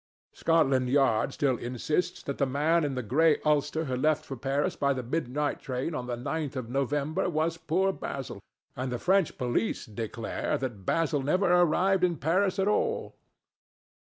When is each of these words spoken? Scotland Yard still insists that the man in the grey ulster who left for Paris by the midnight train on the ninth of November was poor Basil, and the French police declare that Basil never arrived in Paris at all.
Scotland 0.33 0.89
Yard 0.89 1.31
still 1.31 1.57
insists 1.57 2.23
that 2.23 2.39
the 2.39 2.47
man 2.47 2.83
in 2.83 2.95
the 2.95 3.03
grey 3.03 3.37
ulster 3.45 3.83
who 3.85 3.95
left 3.95 4.25
for 4.25 4.35
Paris 4.35 4.75
by 4.75 4.93
the 4.93 5.03
midnight 5.03 5.59
train 5.61 5.93
on 5.93 6.07
the 6.07 6.17
ninth 6.17 6.55
of 6.55 6.71
November 6.71 7.29
was 7.29 7.57
poor 7.59 7.93
Basil, 7.93 8.41
and 8.75 8.91
the 8.91 8.97
French 8.97 9.37
police 9.37 9.85
declare 9.85 10.57
that 10.57 10.87
Basil 10.87 11.21
never 11.21 11.45
arrived 11.53 12.03
in 12.03 12.17
Paris 12.17 12.57
at 12.57 12.67
all. 12.67 13.13